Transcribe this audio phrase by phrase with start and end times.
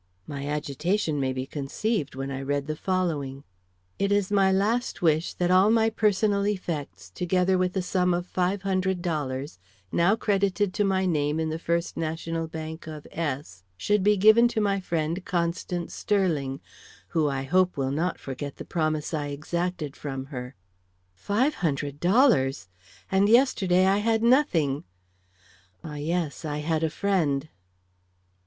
[0.25, 3.43] My agitation may be conceived when I read the following:
[3.99, 8.25] "It is my last wish that all my personal effects, together with the sum of
[8.25, 9.59] five hundred dollars,
[9.91, 14.47] now credited to my name in the First National Bank of S, should be given
[14.47, 16.61] to my friend, Constance Sterling,
[17.09, 20.55] who I hope will not forget the promise I exacted from her."
[21.13, 22.67] Five hundred dollars!
[23.11, 24.83] and yesterday I had nothing.
[25.83, 27.49] Ah, yes, I had _a friend!